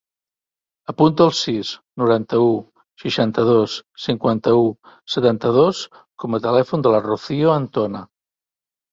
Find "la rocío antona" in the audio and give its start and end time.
6.95-8.03